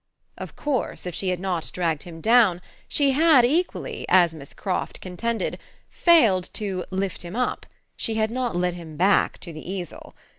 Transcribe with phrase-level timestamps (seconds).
[0.35, 4.99] Of course, if she had not dragged him down, she had equally, as Miss Croft
[4.99, 5.59] contended,
[5.91, 10.15] failed to "lift him up" she had not led him back to the easel.